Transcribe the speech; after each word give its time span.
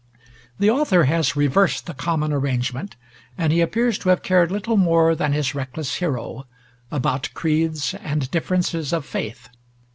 The 0.57 0.71
author 0.71 1.03
has 1.03 1.35
reversed 1.35 1.85
the 1.85 1.93
common 1.93 2.33
arrangement, 2.33 2.95
and 3.37 3.53
he 3.53 3.61
appears 3.61 3.99
to 3.99 4.09
have 4.09 4.23
cared 4.23 4.49
little 4.49 4.75
more 4.75 5.13
than 5.13 5.31
his 5.31 5.53
reckless 5.53 5.97
hero, 5.97 6.47
about 6.89 7.29
creeds 7.35 7.93
and 7.93 8.31
differences 8.31 8.93
of 8.93 9.05
faith. 9.05 9.49